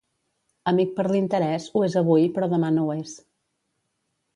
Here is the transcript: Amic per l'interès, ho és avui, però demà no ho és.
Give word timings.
Amic 0.71 0.95
per 0.95 1.05
l'interès, 1.11 1.69
ho 1.75 1.85
és 1.91 2.01
avui, 2.03 2.27
però 2.39 2.53
demà 2.57 2.77
no 2.81 2.89
ho 2.91 3.01
és. 3.05 3.19